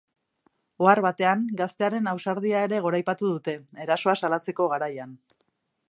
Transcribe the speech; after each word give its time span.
Ohar 0.85 1.01
batean, 1.05 1.43
gaztearen 1.59 2.09
ausardia 2.13 2.63
ere 2.69 2.81
goraipatu 2.87 3.31
dute, 3.35 3.57
erasoa 3.87 4.17
salatzeko 4.23 4.71
garaian. 4.75 5.15